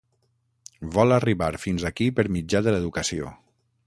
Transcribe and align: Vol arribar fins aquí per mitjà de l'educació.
Vol 0.95 1.15
arribar 1.17 1.49
fins 1.67 1.85
aquí 1.89 2.07
per 2.21 2.25
mitjà 2.39 2.63
de 2.69 2.73
l'educació. 2.77 3.31